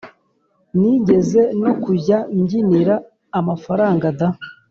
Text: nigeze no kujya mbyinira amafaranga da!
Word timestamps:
nigeze 0.79 1.41
no 1.63 1.71
kujya 1.83 2.17
mbyinira 2.39 2.95
amafaranga 3.39 4.07
da! 4.19 4.27